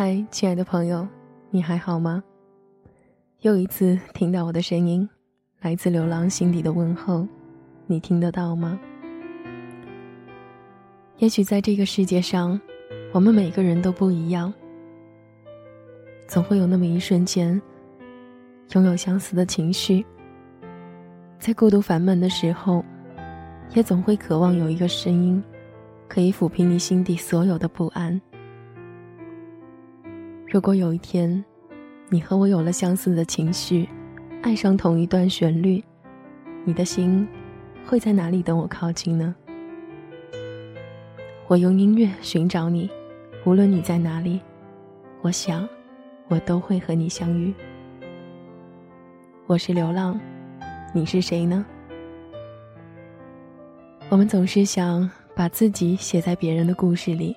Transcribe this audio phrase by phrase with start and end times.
[0.00, 1.04] 嗨，亲爱的朋友，
[1.50, 2.22] 你还好吗？
[3.40, 5.08] 又一次听到我的声音，
[5.60, 7.26] 来自流浪心底的问候，
[7.88, 8.78] 你听得到吗？
[11.16, 12.60] 也许在这个世界上，
[13.10, 14.54] 我们每个人都不一样，
[16.28, 17.60] 总会有那么一瞬间，
[18.74, 20.06] 拥有相似的情绪。
[21.40, 22.84] 在孤独烦闷的时候，
[23.74, 25.42] 也总会渴望有一个声音，
[26.06, 28.20] 可以抚平你心底所有的不安。
[30.50, 31.44] 如果有一天，
[32.08, 33.86] 你和我有了相似的情绪，
[34.40, 35.84] 爱上同一段旋律，
[36.64, 37.28] 你的心
[37.84, 39.36] 会在哪里等我靠近呢？
[41.48, 42.88] 我用音乐寻找你，
[43.44, 44.40] 无论你在哪里，
[45.20, 45.68] 我想，
[46.28, 47.52] 我都会和你相遇。
[49.46, 50.18] 我是流浪，
[50.94, 51.62] 你是谁呢？
[54.08, 57.36] 我们总是想把自己写在别人的故事里。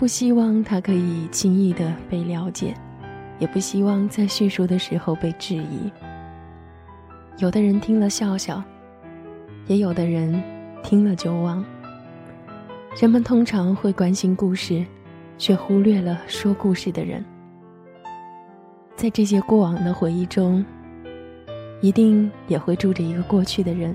[0.00, 2.74] 不希望他可以轻易的被了解，
[3.38, 5.92] 也不希望在叙述的时候被质疑。
[7.36, 8.64] 有的人听了笑笑，
[9.66, 10.42] 也有的人
[10.82, 11.62] 听了就忘。
[12.98, 14.82] 人们通常会关心故事，
[15.36, 17.22] 却忽略了说故事的人。
[18.96, 20.64] 在这些过往的回忆中，
[21.82, 23.94] 一定也会住着一个过去的人。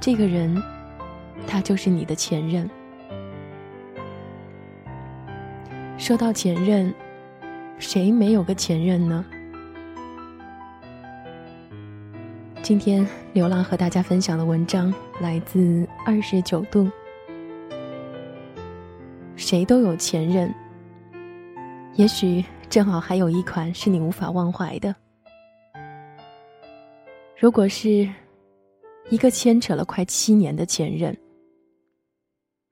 [0.00, 0.56] 这个人，
[1.46, 2.66] 他就是你的前任。
[6.00, 6.92] 说到前任，
[7.78, 9.22] 谁没有个前任呢？
[12.62, 16.90] 今天流浪和大家分享的文章来自二十九度。
[19.36, 20.52] 谁都有前任，
[21.96, 24.96] 也许正好还有一款是你无法忘怀的。
[27.38, 28.08] 如果是
[29.10, 31.14] 一个牵扯了快七年的前任，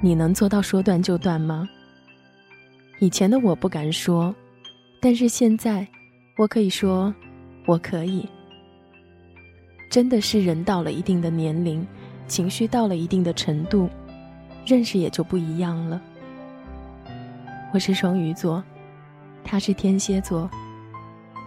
[0.00, 1.68] 你能做到说断就断吗？
[3.02, 4.34] 以前的我不敢说，
[5.00, 5.88] 但是现在，
[6.36, 7.12] 我可以说，
[7.66, 8.28] 我可以。
[9.90, 11.84] 真的是人到了一定的年龄，
[12.26, 13.88] 情绪到了一定的程度，
[14.66, 15.98] 认识也就不一样了。
[17.72, 18.62] 我是双鱼座，
[19.42, 20.50] 他是天蝎座，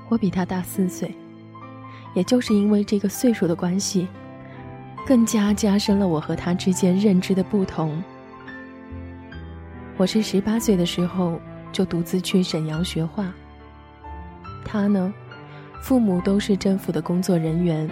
[0.09, 1.13] 我比他大四岁，
[2.15, 4.07] 也就是因为这个岁数的关系，
[5.05, 8.03] 更加加深了我和他之间认知的不同。
[9.95, 11.39] 我是十八岁的时候
[11.71, 13.31] 就独自去沈阳学画。
[14.65, 15.13] 他呢，
[15.83, 17.87] 父母都是政府的工作人员，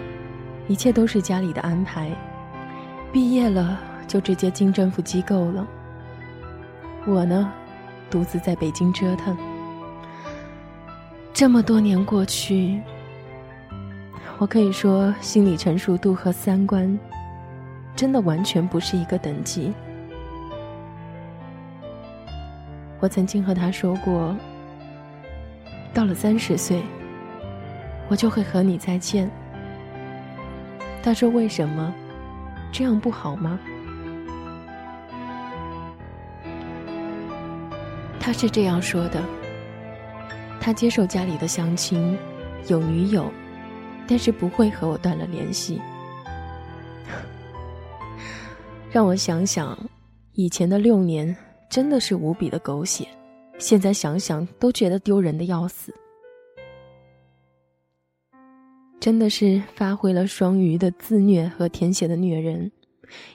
[0.66, 2.10] 一切都是家里的安排。
[3.12, 5.64] 毕业了就直接进政府机构了。
[7.06, 7.52] 我呢，
[8.10, 9.36] 独自在北京折腾。
[11.32, 12.80] 这么多年过去，
[14.38, 16.98] 我可以说心理成熟度和三观，
[17.94, 19.72] 真的完全不是一个等级。
[23.02, 24.32] 我曾经和他说过，
[25.92, 26.80] 到了三十岁，
[28.06, 29.28] 我就会和你再见。
[31.02, 31.92] 他说：“为什么？
[32.70, 33.58] 这样不好吗？”
[38.20, 39.20] 他是这样说的
[40.62, 42.16] ：“他接受家里的相亲，
[42.68, 43.28] 有女友，
[44.06, 45.82] 但是不会和我断了联系。
[48.92, 49.76] ”让我想想，
[50.34, 51.36] 以前的六年。
[51.72, 53.08] 真的是无比的狗血，
[53.58, 55.90] 现在想想都觉得丢人的要死。
[59.00, 62.70] 真的是发挥了双鱼的自虐和天蝎的虐人。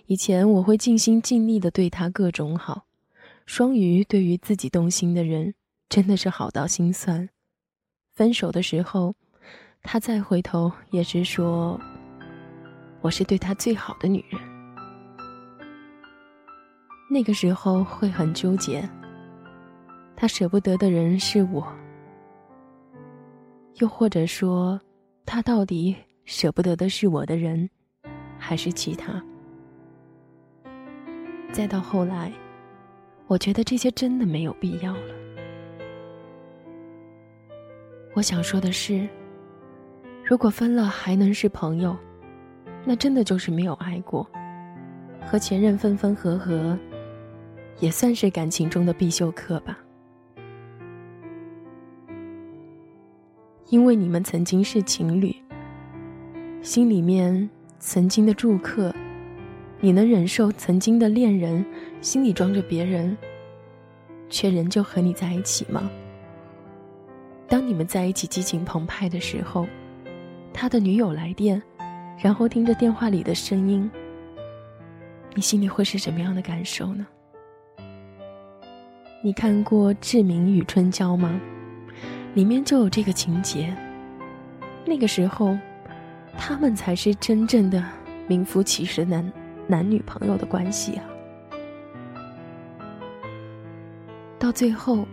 [0.05, 2.85] 以前我会尽心尽力的对他各种好，
[3.47, 5.55] 双鱼对于自己动心的人
[5.89, 7.27] 真的是好到心酸。
[8.13, 9.15] 分手的时候，
[9.81, 11.81] 他再回头也是说
[13.01, 14.39] ：“我是对他最好的女人。”
[17.09, 18.87] 那个时候会很纠结，
[20.15, 21.65] 他舍不得的人是我，
[23.75, 24.79] 又或者说，
[25.25, 25.95] 他到底
[26.25, 27.69] 舍不得的是我的人，
[28.37, 29.23] 还是其他？
[31.53, 32.29] 再到后来，
[33.27, 35.15] 我觉得这些真的没有必要了。
[38.15, 39.07] 我想说的是，
[40.25, 41.95] 如果分了还能是朋友，
[42.83, 44.29] 那真的就是没有爱过，
[45.25, 46.77] 和前任分分合合。
[47.79, 49.77] 也算是感情中的必修课吧，
[53.69, 55.35] 因为你们曾经是情侣，
[56.61, 57.47] 心里面
[57.79, 58.93] 曾经的住客，
[59.79, 61.63] 你能忍受曾经的恋人
[62.01, 63.15] 心里装着别人，
[64.27, 65.89] 却仍旧和你在一起吗？
[67.47, 69.67] 当你们在一起激情澎湃的时候，
[70.51, 71.61] 他的女友来电，
[72.17, 73.89] 然后听着电话里的声音，
[75.35, 77.05] 你心里会是什么样的感受呢？
[79.23, 81.39] 你看过《志明与春娇》吗？
[82.35, 83.75] 里面就有这个情节。
[84.85, 85.57] 那个时候，
[86.37, 87.83] 他们才是真正的
[88.27, 89.33] 名副其实男
[89.65, 91.03] 男女朋友的关系啊。
[94.37, 95.07] 到最后，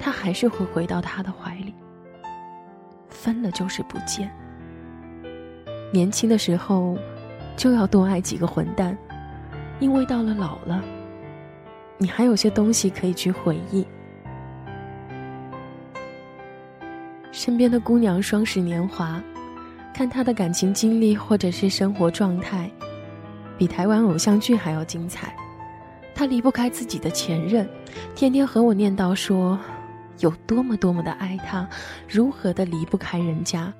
[0.00, 1.74] 他还是会回到他的怀里。
[3.10, 4.30] 分了就是不见。
[5.92, 6.96] 年轻的时候，
[7.54, 8.96] 就要多爱几个混蛋，
[9.78, 10.82] 因为到了老了，
[11.98, 13.86] 你还有些东西可以去回忆。
[17.30, 19.22] 身边的姑娘双十年华，
[19.92, 22.70] 看她的感情经历或者是生活状态，
[23.58, 25.34] 比台湾偶像剧还要精彩。
[26.14, 27.68] 她离不开自己的前任，
[28.14, 29.58] 天天和我念叨说，
[30.20, 31.68] 有多么多么的爱他，
[32.08, 33.72] 如何的离不开人家，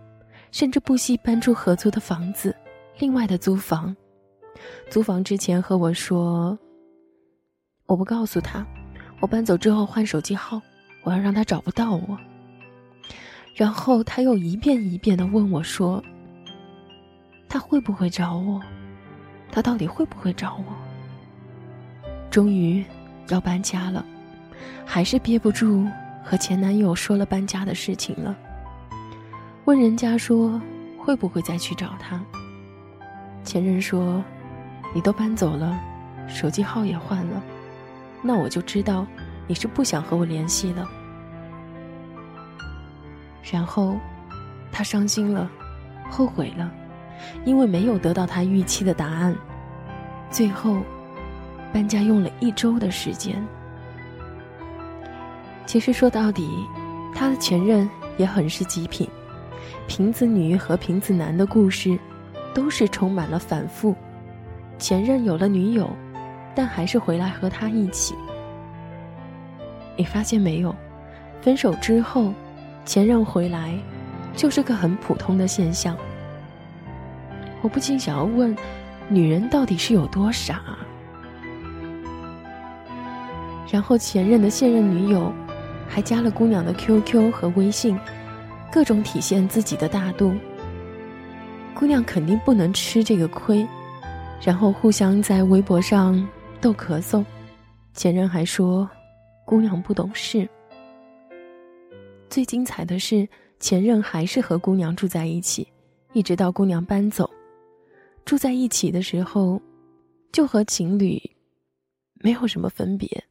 [0.51, 2.55] 甚至不惜搬出合租的房子，
[2.99, 3.95] 另外的租房。
[4.91, 6.59] 租房之前和我说，
[7.95, 8.67] 我不告诉他，
[9.21, 10.61] 我搬走之后换手机号，
[11.05, 12.19] 我要让他找不到我。
[13.55, 16.03] 然后他又一遍一遍的问我说
[17.49, 18.61] ：“他会不会找我？
[19.53, 20.75] 他到底会不会找我？”
[22.33, 22.85] 终于
[23.29, 24.05] 要搬家了，
[24.85, 25.87] 还是憋不住
[26.25, 28.37] 和前男友说了搬家的事情了。
[29.67, 30.61] 问人家说
[30.99, 32.21] 会不会再去找他？
[33.45, 34.21] 前任说
[34.93, 35.81] ：“你都搬走了，
[36.27, 37.41] 手机号也换了，
[38.27, 39.07] 那我就知道
[39.47, 40.89] 你是不想和我联系了。”
[43.53, 43.99] 然后，
[44.73, 45.51] 他伤心了，
[46.11, 46.73] 后悔了，
[47.45, 49.37] 因为没有得到他预期的答案。
[50.31, 50.79] 最后，
[51.73, 53.47] 搬家用了一周的时间。
[55.67, 56.67] 其实说到底，
[57.15, 59.07] 他的前任也很是极品。
[59.87, 61.99] 瓶子女和瓶子男的故事，
[62.55, 63.95] 都是充满了反复。
[64.79, 65.89] 前任有了女友，
[66.55, 68.15] 但还是回来和他一起。
[69.97, 70.75] 你发现没有？
[71.41, 72.33] 分手之后。
[72.87, 73.73] 前任回来，
[74.37, 75.97] 就是个很普通的现象。
[77.63, 78.55] 我不禁想要问：
[79.09, 80.61] 女人到底是有多傻？
[83.73, 85.33] 然后前任的现任女友，
[85.89, 87.99] 还加了姑娘的 QQ 和微信，
[88.71, 90.35] 各种体现自己的大度。
[91.73, 93.67] 姑娘肯定不能吃这个亏，
[94.43, 96.23] 然后互相在微博上
[96.65, 97.23] 逗咳嗽。
[97.93, 98.89] 前任还说，
[99.45, 100.49] 姑娘不懂事。
[102.31, 103.29] 最精彩的是，
[103.61, 105.69] 前任还是和姑娘住在一起，
[106.15, 107.29] 一直到姑娘搬走。
[108.25, 109.61] 住在一起的时候，
[110.33, 111.21] 就和情侣
[112.15, 113.23] 没有什么分别。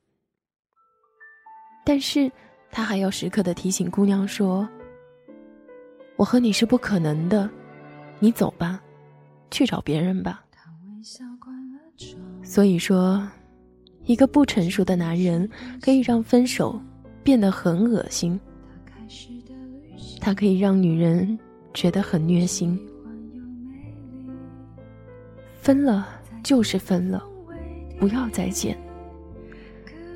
[1.84, 2.32] 但是
[2.70, 4.70] 他还要时刻的提醒姑娘说
[6.18, 7.50] ：“我和你是不可能的，
[8.20, 8.80] 你走吧，
[9.50, 10.46] 去找别人吧。”
[12.44, 13.26] 所以说，
[14.06, 15.50] 一个不成熟的男人
[15.82, 16.80] 可以让分手
[17.24, 18.40] 变得很恶心。
[20.20, 21.38] 他可以让女人
[21.74, 22.80] 觉得很虐心。
[25.62, 26.08] 分了
[26.44, 27.24] 就是分了，
[28.00, 28.78] 不要再见。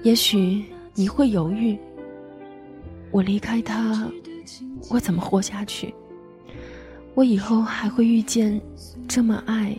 [0.03, 0.63] 也许
[0.93, 1.77] 你会犹豫，
[3.11, 4.09] 我离开他，
[4.89, 5.93] 我怎么活下去？
[7.15, 8.61] 我以后还会遇见
[9.07, 9.75] 这么爱、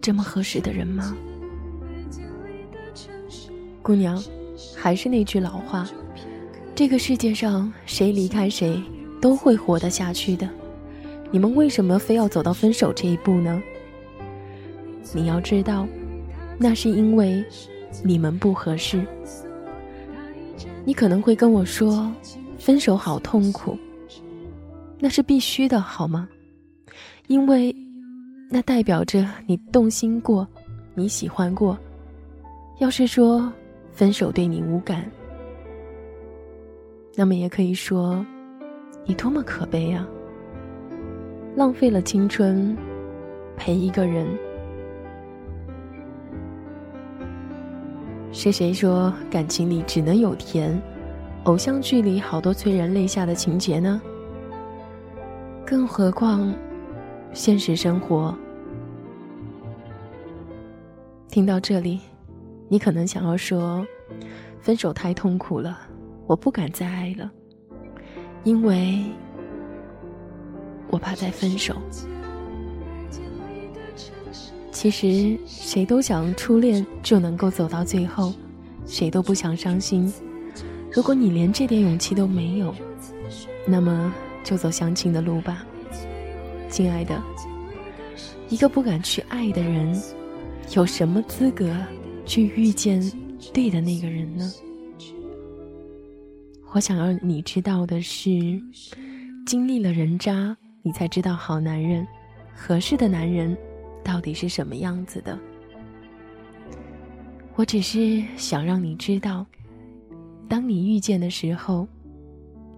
[0.00, 1.16] 这么合适的人吗？
[3.82, 4.22] 姑娘，
[4.76, 5.88] 还是那句老话。
[6.74, 8.82] 这个世界上，谁离开谁
[9.20, 10.48] 都会活得下去的。
[11.30, 13.62] 你们为什么非要走到分手这一步呢？
[15.12, 15.86] 你要知道，
[16.58, 17.44] 那是因为
[18.02, 19.04] 你们不合适。
[20.84, 22.10] 你可能会跟我说，
[22.58, 23.76] 分手好痛苦，
[24.98, 26.28] 那是必须的，好吗？
[27.26, 27.74] 因为
[28.52, 30.46] 那代表着你动心过，
[30.94, 31.78] 你喜欢过。
[32.80, 33.50] 要是说
[33.92, 35.08] 分手对你无感，
[37.14, 38.26] 那么也可以说，
[39.04, 40.04] 你多么可悲啊！
[41.54, 42.76] 浪费了青春，
[43.56, 44.26] 陪一个人。
[48.32, 50.76] 是谁说感情里只能有甜？
[51.44, 54.02] 偶像剧里好多催人泪下的情节呢？
[55.64, 56.52] 更何况，
[57.32, 58.36] 现实生活。
[61.28, 62.00] 听到这里，
[62.68, 63.86] 你可能想要说，
[64.60, 65.78] 分手太痛苦了。
[66.26, 67.30] 我不敢再爱了，
[68.44, 69.04] 因为
[70.88, 71.76] 我怕再分手。
[74.72, 78.32] 其实谁都想初恋就能够走到最后，
[78.86, 80.12] 谁都不想伤心。
[80.92, 82.74] 如果你连这点勇气都没有，
[83.66, 85.64] 那么就走相亲的路吧，
[86.70, 87.20] 亲爱的。
[88.48, 90.00] 一个不敢去爱的人，
[90.74, 91.76] 有什么资格
[92.24, 93.00] 去遇见
[93.52, 94.50] 对的那个人呢？
[96.72, 98.30] 我想要你知道的是，
[99.46, 102.06] 经历了人渣，你才知道好男人、
[102.54, 103.56] 合适的男人
[104.04, 105.38] 到底是什么样子的。
[107.56, 109.44] 我只是想让你知道，
[110.48, 111.86] 当你遇见的时候，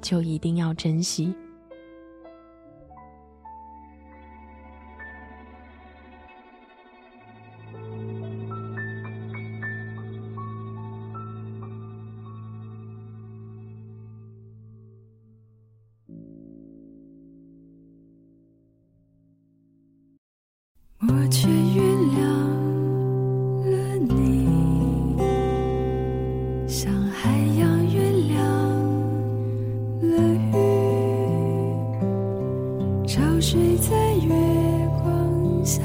[0.01, 1.35] 就一定要珍惜。
[21.15, 21.85] 我却原
[22.17, 22.25] 谅
[23.71, 23.77] 了
[24.09, 24.49] 你，
[26.67, 27.29] 像海
[27.59, 27.95] 洋原
[28.31, 28.35] 谅
[30.01, 30.17] 了
[30.53, 30.55] 雨，
[33.07, 33.93] 潮水在
[34.25, 34.33] 月
[35.05, 35.05] 光
[35.63, 35.83] 下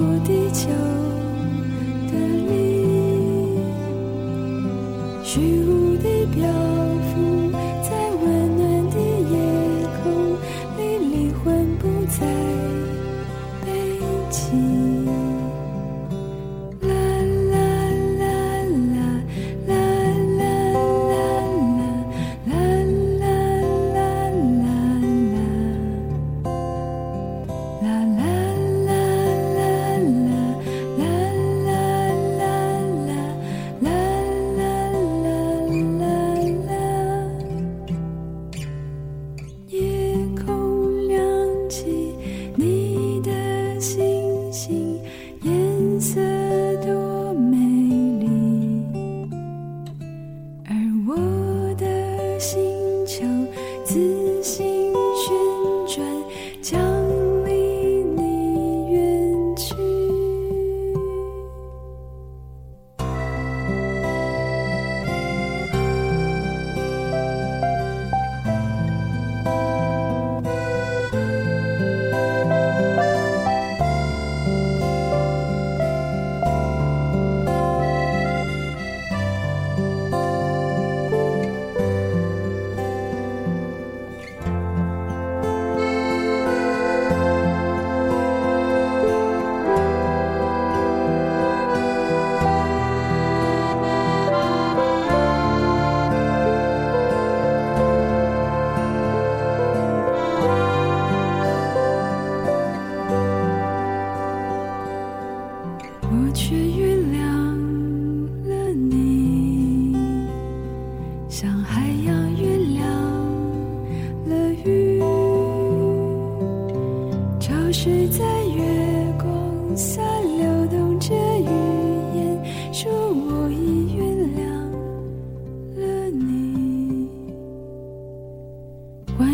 [0.00, 0.39] 我的。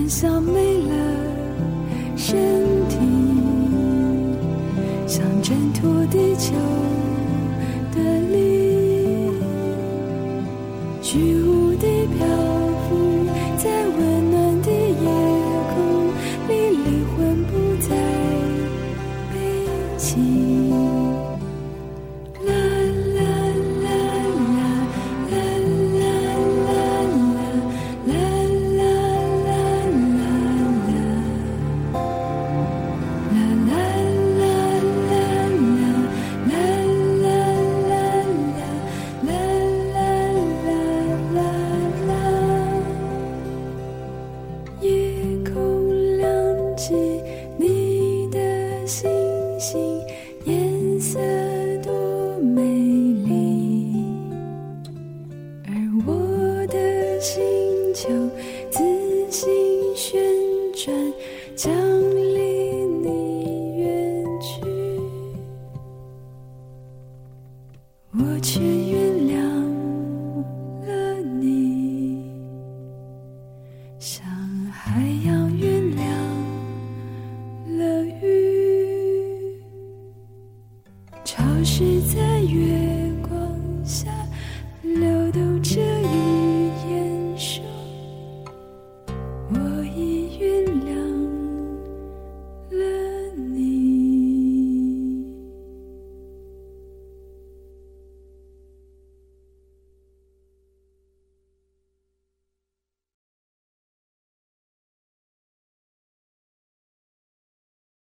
[0.08, 2.55] 像没了
[81.46, 82.68] 消失在月
[83.22, 83.38] 光
[83.84, 84.10] 下
[84.82, 85.45] 流动。